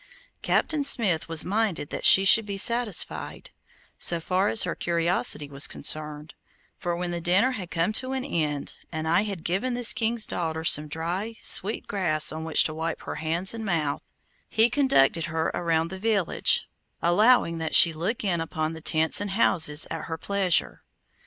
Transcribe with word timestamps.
Captain 0.41 0.83
Smith 0.83 1.29
was 1.29 1.45
minded 1.45 1.91
that 1.91 2.05
she 2.05 2.25
should 2.25 2.43
be 2.43 2.57
satisfied, 2.57 3.51
so 3.99 4.19
far 4.19 4.47
as 4.47 4.63
her 4.63 4.73
curiosity 4.73 5.47
was 5.47 5.67
concerned, 5.67 6.33
for 6.75 6.95
when 6.97 7.11
the 7.11 7.21
dinner 7.21 7.51
had 7.51 7.69
come 7.69 7.93
to 7.93 8.11
an 8.11 8.25
end, 8.25 8.77
and 8.91 9.07
I 9.07 9.21
had 9.25 9.43
given 9.43 9.75
this 9.75 9.93
king's 9.93 10.25
daughter 10.25 10.63
some 10.63 10.87
dry, 10.87 11.35
sweet 11.43 11.85
grass 11.87 12.31
on 12.31 12.43
which 12.43 12.63
to 12.63 12.73
wipe 12.73 13.01
her 13.03 13.17
hands 13.17 13.53
and 13.53 13.63
mouth, 13.63 14.01
he 14.49 14.71
conducted 14.71 15.25
her 15.25 15.51
around 15.53 15.89
the 15.91 15.99
village, 15.99 16.67
allowing 16.99 17.59
that 17.59 17.75
she 17.75 17.93
look 17.93 18.23
in 18.23 18.41
upon 18.41 18.73
the 18.73 18.81
tents 18.81 19.21
and 19.21 19.29
houses 19.29 19.85
at 19.91 20.05
her 20.05 20.17
pleasure. 20.17 20.81